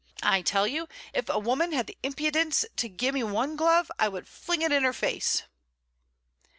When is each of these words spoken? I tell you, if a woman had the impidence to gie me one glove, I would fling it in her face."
I 0.23 0.41
tell 0.41 0.65
you, 0.65 0.87
if 1.13 1.29
a 1.29 1.37
woman 1.37 1.73
had 1.73 1.85
the 1.85 1.95
impidence 2.01 2.65
to 2.77 2.89
gie 2.89 3.11
me 3.11 3.23
one 3.23 3.55
glove, 3.55 3.91
I 3.99 4.09
would 4.09 4.27
fling 4.27 4.63
it 4.63 4.71
in 4.71 4.81
her 4.83 4.93
face." 4.93 5.43